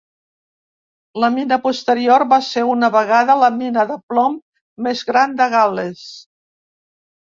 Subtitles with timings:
[1.23, 4.43] La mina posterior va ser una vegada la mina de plom
[4.89, 6.07] més gran de Gal·les.